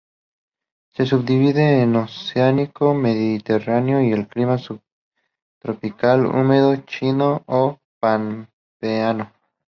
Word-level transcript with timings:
Se 0.95 1.05
subdivide 1.05 1.83
en 1.83 1.95
oceánico, 1.95 2.95
mediterráneo 2.95 4.01
y 4.01 4.25
clima 4.25 4.57
subtropical 4.57 6.25
húmedo 6.25 6.75
"chino" 6.87 7.43
o 7.45 7.77
"pampeano". 7.99 9.31